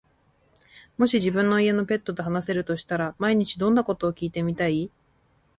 [0.97, 4.89] もし自分の家のペットと話せるとしたら、毎日どんなことを聞いてみたい？